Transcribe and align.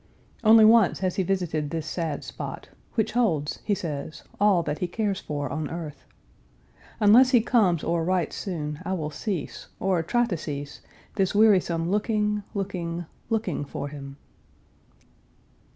Only 0.43 0.65
once 0.65 0.97
has 1.01 1.17
he 1.17 1.21
visited 1.21 1.69
this 1.69 1.85
sad 1.85 2.23
spot, 2.23 2.69
which 2.95 3.11
holds, 3.11 3.59
he 3.63 3.75
says, 3.75 4.23
all 4.39 4.63
that 4.63 4.79
he 4.79 4.87
cares 4.87 5.19
for 5.19 5.47
on 5.51 5.69
earth. 5.69 6.05
Unless 6.99 7.29
he 7.29 7.39
comes 7.41 7.83
or 7.83 8.03
writes 8.03 8.35
soon 8.35 8.79
I 8.83 8.93
will 8.93 9.11
cease, 9.11 9.67
or 9.79 10.01
try 10.01 10.25
to 10.25 10.37
cease, 10.37 10.81
this 11.17 11.35
wearisome 11.35 11.91
looking, 11.91 12.41
looking, 12.55 13.05
looking 13.29 13.63
for 13.63 13.89
him. 13.89 14.17